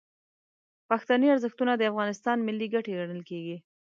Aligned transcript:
پښتني 0.89 1.27
ارزښتونه 1.31 1.71
د 1.75 1.81
افغانستان 1.91 2.37
ملي 2.47 2.67
ګټې 2.73 2.93
ګڼل 2.99 3.21
کیږي. 3.29 3.57